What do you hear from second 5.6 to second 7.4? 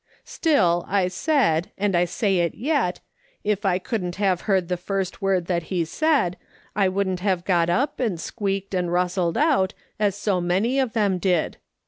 he said, I wouldn't